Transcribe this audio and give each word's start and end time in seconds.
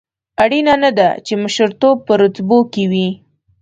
اړینه 0.43 0.75
نه 0.83 0.91
ده 0.97 1.09
چې 1.25 1.33
مشرتوب 1.43 1.95
په 2.07 2.13
رتبو 2.21 2.59
کې 2.73 2.83
وي. 2.91 3.09